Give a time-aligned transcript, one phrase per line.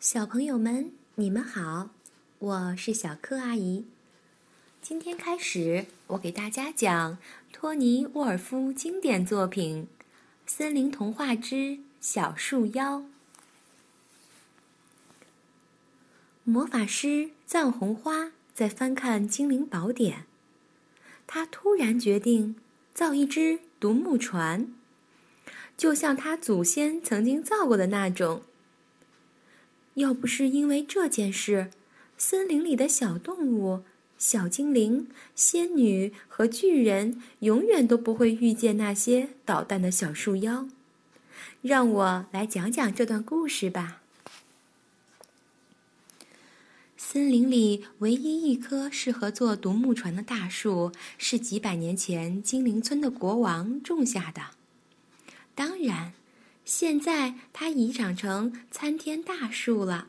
[0.00, 1.90] 小朋友们，你们好，
[2.38, 3.84] 我是小柯阿姨。
[4.80, 7.18] 今天开始，我给大家讲
[7.52, 9.88] 托尼·沃尔夫经典作品
[10.50, 13.00] 《森林童话之小树妖》。
[16.44, 20.20] 魔法师藏红花在翻看《精灵宝典》，
[21.26, 22.56] 他突然决定
[22.94, 24.72] 造一只独木船，
[25.76, 28.40] 就像他祖先曾经造过的那种。
[29.94, 31.70] 要不是因为这件事，
[32.16, 33.82] 森林里的小动物、
[34.16, 40.68] 小精灵、仙女和巨人永远都不会遇见那些捣蛋的小树妖。
[41.60, 44.00] 让我来讲讲这段故事吧。
[46.96, 54.42] 森林里唯一一棵适合做独木船的大树，是几百年前精灵村的国王种下的。
[55.54, 56.12] 当然。
[56.70, 60.06] 现在它已长成参天大树了。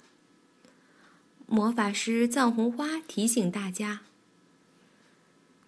[1.48, 4.02] 魔法师藏红花提醒大家：“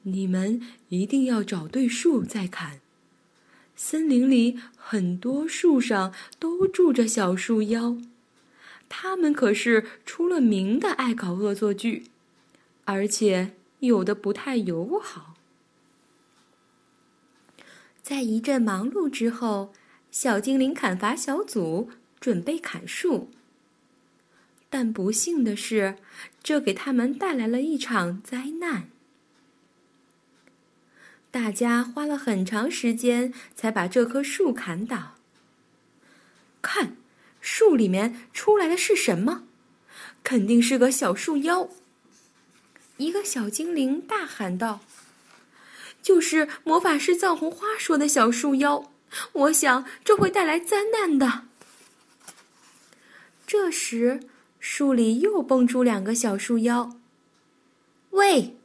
[0.03, 2.79] 你们一定要找对树再砍。
[3.75, 7.97] 森林里很多树上都住着小树妖，
[8.87, 12.05] 他们可是出了名的爱搞恶作剧，
[12.85, 15.33] 而且有的不太友好。”
[18.03, 19.73] 在一阵忙碌之后。
[20.13, 23.31] 小精灵砍伐小组准备砍树，
[24.69, 25.97] 但不幸的是，
[26.43, 28.89] 这给他们带来了一场灾难。
[31.31, 35.15] 大家花了很长时间才把这棵树砍倒。
[36.61, 36.95] 看，
[37.41, 39.45] 树里面出来的是什么？
[40.23, 41.69] 肯定是个小树妖！
[42.97, 44.81] 一个小精灵大喊道
[46.03, 48.91] ：“就是魔法师藏红花说的小树妖。”
[49.33, 51.43] 我想这会带来灾难的。
[53.45, 54.21] 这时，
[54.59, 56.97] 树里又蹦出两个小树妖。
[58.11, 58.57] 喂！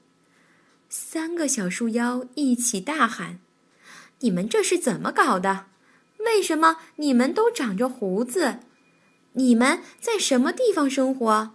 [0.89, 3.41] 三个小树妖一起大喊
[4.21, 5.67] ：“你们这是怎么搞的？
[6.19, 8.61] 为什么你们都长着胡子？
[9.33, 11.55] 你们在什么地方生活？”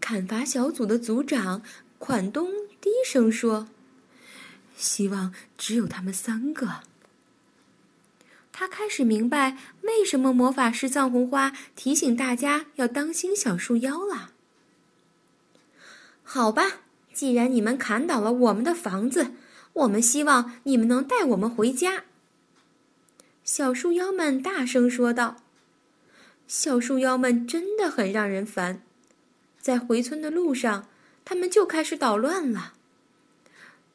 [0.00, 1.62] 砍伐小组的组长
[1.98, 2.50] 款东
[2.80, 3.68] 低声说。
[4.76, 6.80] 希望只有他们三个。
[8.52, 14.30] 他开始明白为什么魔法师藏红花提醒大家要当心小树妖了。
[16.22, 16.82] 好吧，
[17.12, 19.32] 既然你们砍倒了我们的房子，
[19.72, 22.04] 我们希望你们能带我们回家。
[23.42, 25.36] 小树妖们大声说道
[26.46, 28.82] ：“小树妖们真的很让人烦，
[29.60, 30.88] 在回村的路上，
[31.24, 32.74] 他们就开始捣乱了。”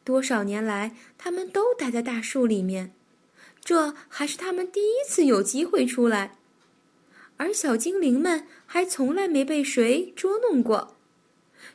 [0.10, 2.92] 多少年来，他们都待在大树里面，
[3.64, 6.40] 这还是他们第一次有机会出来。
[7.38, 10.96] 而小精灵们还从来没被谁捉弄过，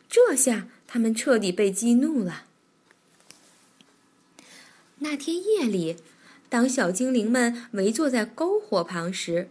[0.09, 2.47] 这下他们彻底被激怒了。
[4.99, 5.99] 那天夜里，
[6.49, 9.49] 当小精灵们围坐在篝火旁时，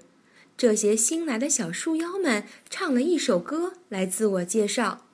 [0.58, 5.06] 这些新来的小树妖们唱了一首歌来自我介绍：“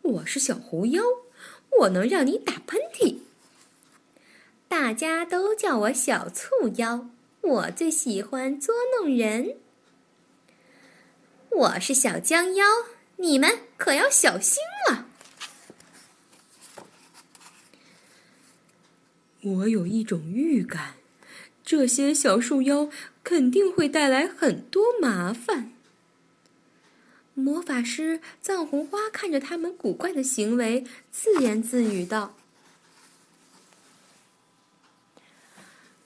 [0.00, 1.02] 我是小狐妖。”
[1.80, 3.18] 我能让你打喷嚏，
[4.68, 7.08] 大家都叫我小醋妖。
[7.40, 9.56] 我最喜欢捉弄人。
[11.50, 12.64] 我是小江妖，
[13.16, 15.06] 你们可要小心了。
[19.42, 20.94] 我有一种预感，
[21.64, 22.88] 这些小树妖
[23.24, 25.72] 肯定会带来很多麻烦。
[27.34, 32.34] 魔法师藏红花看着他们古怪的行为，自言自语道：“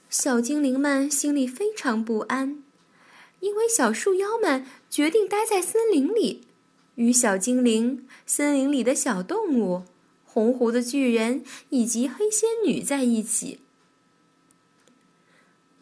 [0.09, 2.63] 小精灵们心里非常不安，
[3.41, 6.47] 因为小树妖们决定待在森林里，
[6.95, 9.83] 与小精灵、森林里的小动物、
[10.23, 13.59] 红胡子巨人以及黑仙女在一起。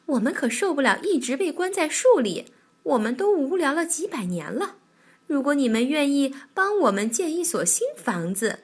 [0.07, 4.77] 我们可受不了一直被关在树里，我们都无聊了几百年了。”
[5.27, 8.59] 如果你们愿意帮我们建一所新房子，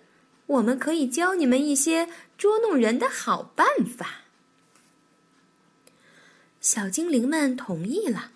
[0.45, 4.21] 我们可以教你们一些捉弄人的好办法。
[6.59, 8.31] 小精灵们同意了，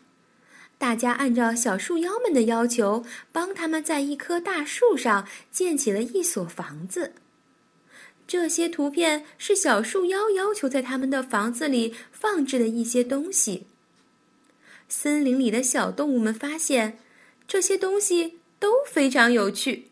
[0.79, 7.13] 大家按照小树妖们的要求，帮他们在一棵大树上建起了一所房子。
[8.25, 13.67] 这些图片是小树妖要求在他们的房子里放置的一些东西。
[14.89, 16.97] 森林里的小动物们发现。
[17.47, 19.87] 这些东西都非常有趣。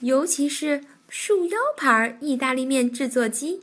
[0.00, 3.62] 尤其是树妖牌意大利面制作机。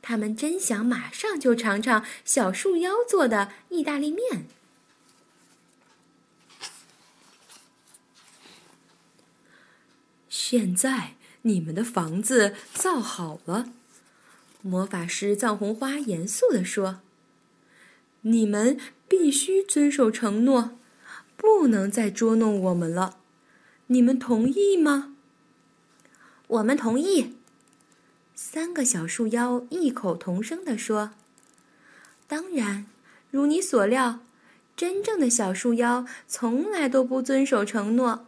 [0.00, 4.46] 他们真想马上就尝尝小树妖做的意大利面。
[10.28, 13.72] 现在你们的房子造好了。
[14.62, 17.00] 魔法师藏红花严肃地说。
[18.22, 20.77] 你们必须遵守承诺。
[21.38, 23.16] 不能再捉弄我们了。
[23.86, 25.14] 你们同意吗
[26.48, 27.36] ？”“我们同意。”
[28.36, 31.12] 三个小树妖异口同声地说
[32.28, 32.84] ：“当然，
[33.30, 34.20] 如你所料，
[34.76, 38.26] 真正的小树妖从来都不遵守承诺。”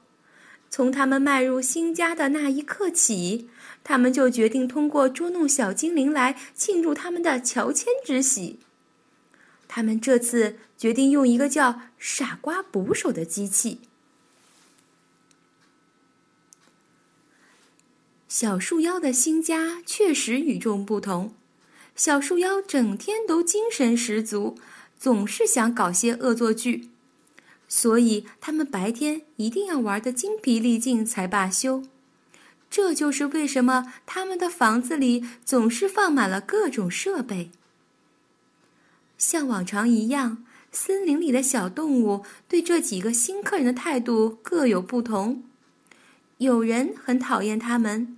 [0.72, 3.50] 从他们迈入新家的那一刻起，
[3.82, 8.60] 他们就决定通过捉弄小精灵来庆祝他们的乔迁之喜。
[9.72, 13.78] 他们这次决定用一个叫“傻瓜捕手”的机器。
[18.28, 21.32] 小树妖的新家确实与众不同，
[21.94, 24.58] 小树妖整天都精神十足，
[24.99, 26.88] 总是想搞些恶作剧。
[27.69, 31.84] 所以，他们白天一定要玩的精疲力尽才罢休。
[32.69, 37.52] 这就是为什么他们的房子里总是放满了各种设备。
[39.20, 45.44] 像往常一样，森林里的小动物对这几个新客人的态度各有不同。
[46.38, 48.17] 有人很讨厌他们，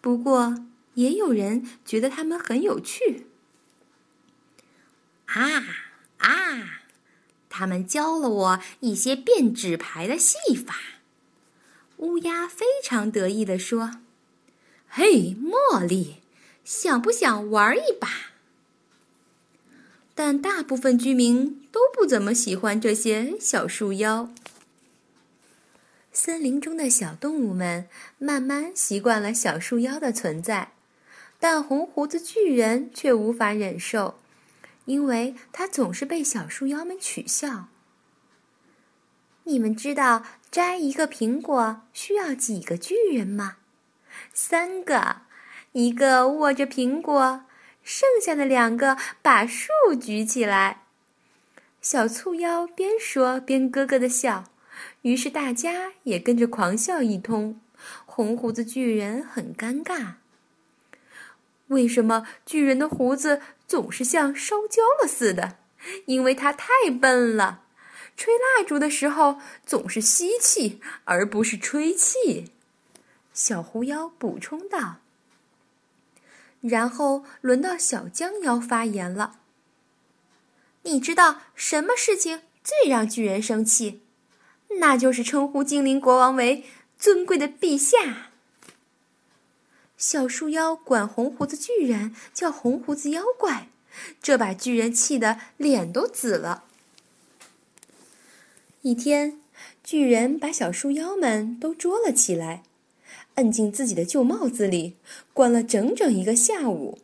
[0.00, 3.28] 不过也有人觉得他们很有趣。
[5.26, 5.62] 啊
[6.18, 6.82] 啊！
[7.48, 10.74] 他们教了我一些变纸牌的戏法。
[11.98, 14.00] 乌鸦非常得意地说
[14.90, 16.16] ：“嘿，茉莉，
[16.64, 18.08] 想不想玩一把？”
[20.22, 24.28] 但大部分居民都不怎么喜欢这些小树妖。
[26.12, 27.88] 森林中的小动物们
[28.18, 30.72] 慢慢习惯了小树妖的存在，
[31.38, 34.20] 但红胡子巨人却无法忍受。
[34.84, 37.68] 因为他总是被小树妖们取笑。
[39.44, 43.56] 你们知道摘一个苹果需要几个巨人吗？
[44.34, 45.22] 三个，
[45.72, 47.46] 一个握着苹果，
[47.92, 49.68] 剩下的两个把树
[50.00, 50.84] 举起来。
[51.82, 54.44] 小醋妖边说边咯咯的笑，
[55.02, 57.60] 于是大家也跟着狂笑一通。
[58.06, 60.12] 红胡子巨人很尴尬。
[61.66, 63.42] 为什么巨人的胡子？
[63.66, 65.56] 总是像烧焦了似的，
[66.06, 66.68] 因为他太
[67.00, 67.64] 笨了。
[68.16, 72.52] 吹蜡烛的时候总是吸气，而不是吹气。
[73.34, 74.99] 小狐妖补充道。
[76.60, 79.40] 然后轮到小江妖发言了。
[80.82, 84.02] 你知道什么事情最让巨人生气？
[84.80, 86.64] 那就是称呼精灵国王为
[86.96, 88.30] 尊贵的陛下。
[89.96, 93.68] 小树妖管红胡子巨人叫红胡子妖怪，
[94.22, 96.64] 这把巨人气得脸都紫了。
[98.82, 99.40] 一天，
[99.84, 102.62] 巨人把小树妖们都捉了起来，
[103.40, 104.96] 摁进自己的旧帽子里，
[105.32, 106.98] 关了整整一个下午。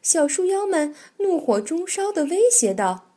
[0.00, 3.10] 小树妖们怒火中烧的威胁道：“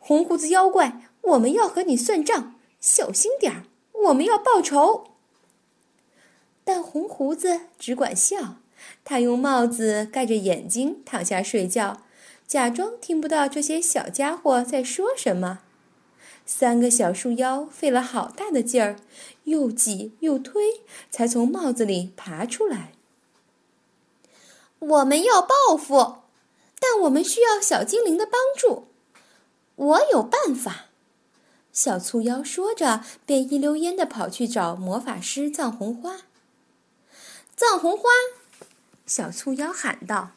[0.00, 3.64] 红胡子妖怪，我们要和你算账，小心点儿，
[4.06, 5.08] 我们要报仇。”
[6.64, 8.56] 但红胡子只管笑，
[9.04, 12.04] 他用帽子盖着眼睛躺下睡觉，
[12.46, 15.60] 假装听不到这些小家伙在说什么。
[16.46, 18.96] 三个小树妖费了好大的劲儿，
[19.44, 22.92] 又挤又推，才从帽子里爬出来。
[24.78, 26.18] 我们要报复，
[26.78, 28.88] 但我们需要小精灵的帮助。
[29.76, 30.86] 我有办法。
[31.72, 36.18] 小醋妖说着，便一溜烟的跑去找魔法师藏红花。
[37.56, 38.04] 藏红花，
[39.06, 40.32] 小醋妖喊道：“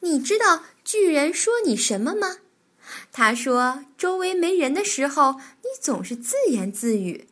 [0.00, 2.38] 你知道巨人说你什么吗？
[3.12, 7.28] 他说周围没人的时候，你总是自言自语。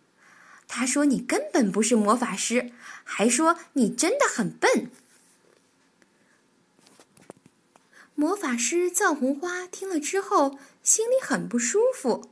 [0.68, 2.70] 他说你根本不是魔法师，
[3.02, 4.90] 还说你真的很笨。”
[8.14, 12.30] 魔法师藏红花听了之后，心里很不舒服。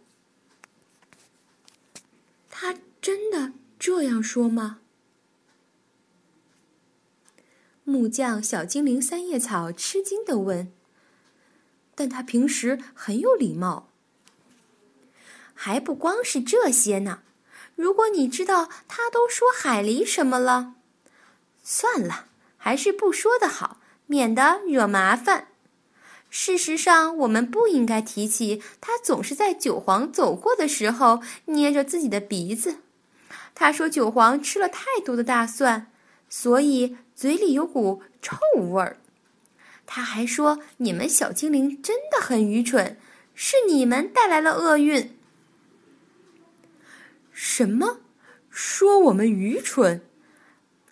[2.50, 4.80] 他真的这样说吗？
[7.84, 10.70] 木匠小精灵三叶草吃惊的问
[11.98, 13.88] ：“但他平时很有礼貌，
[15.52, 17.22] 还不光是这些呢。
[17.74, 20.74] 如果你知道他都说海狸什么了，
[21.64, 22.26] 算了，
[22.56, 25.48] 还是不说的好，免得惹麻烦。
[26.30, 32.76] 事实上，我们不应该提起他总是在九皇走过的时候捏着自己的鼻子。
[33.56, 35.90] 他说九皇吃了太多的大蒜，
[36.28, 38.96] 所以。”嘴里有股臭味儿，
[39.90, 42.98] 他还说：“你们小精灵真的很愚蠢，
[43.34, 45.16] 是你们带来了厄运。”
[47.32, 48.00] 什么？
[48.50, 50.02] 说我们愚蠢。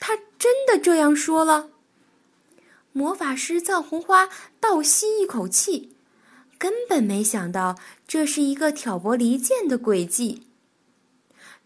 [0.00, 1.69] 他真的这样说了。
[2.93, 5.95] 魔法师藏红花倒吸一口气，
[6.57, 7.76] 根本没想到
[8.09, 10.47] 这是一个挑拨离间的诡计。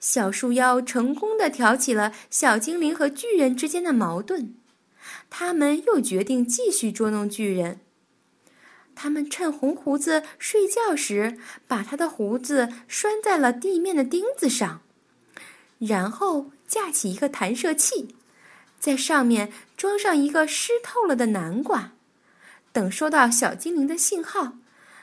[0.00, 4.56] 小树妖成功的挑起了小精灵和巨人之间的矛盾，
[5.30, 7.80] 他们又决定继续捉弄巨人。
[8.94, 14.82] 他们趁红胡子睡觉时，把他的胡子拴在了地面的钉子上，
[15.78, 18.14] 然后架起一个弹射器。
[18.78, 21.92] 在上面装上一个湿透了的南瓜，
[22.72, 24.54] 等收到小精灵的信号，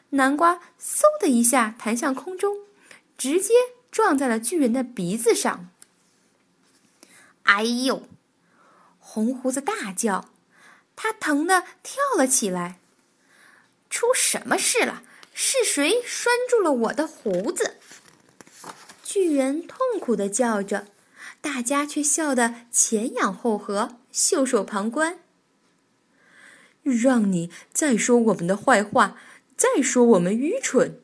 [0.09, 2.57] 南瓜嗖的一下弹向空中，
[3.17, 3.53] 直接
[3.91, 5.69] 撞在了巨人的鼻子上。
[7.43, 8.07] 哎呦！
[9.17, 10.29] 红胡子大叫，
[10.95, 12.79] 他疼得跳了起来。
[13.89, 15.01] 出什么事了？
[15.33, 17.77] 是谁拴住了我的胡子？
[19.01, 20.89] 巨人痛苦的叫着。
[21.41, 25.17] 大家却笑得前仰后合，袖手旁观。
[26.83, 29.19] 让你再说我们的坏话，
[29.55, 31.01] 再说我们愚蠢。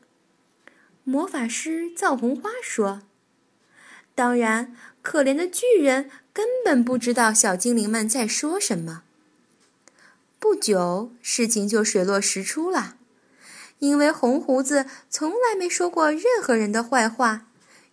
[1.02, 3.02] 魔法师藏红花说
[4.14, 9.04] ：“当然，可怜的巨人根本不知道小精灵们在说什么。”
[10.38, 12.96] 不久，事情就水落石出了，
[13.78, 17.46] 因为红胡子从来没说过任何人的坏话。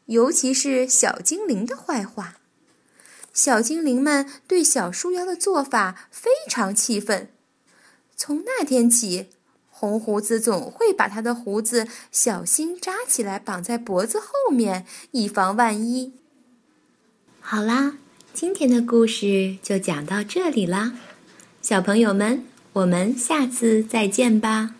[0.07, 2.35] 尤其是小精灵的坏话，
[3.31, 7.29] 小精灵们对小树妖的做法非常气愤。
[8.17, 9.29] 从那天起，
[9.69, 16.11] 红胡子总会把他的胡子小心扎起来，绑在脖子后面，以防万一。
[17.39, 17.97] 好啦，
[18.33, 20.93] 今天的故事就讲到这里啦，
[21.61, 24.75] 小朋友们，我们下次再见吧。